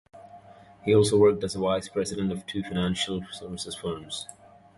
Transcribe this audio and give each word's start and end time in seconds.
He 0.83 0.95
also 0.95 1.15
worked 1.15 1.43
as 1.43 1.53
the 1.53 1.59
vice 1.59 1.87
president 1.87 2.31
of 2.31 2.47
two 2.47 2.63
financial 2.63 3.23
services 3.31 3.75
firms. 3.75 4.27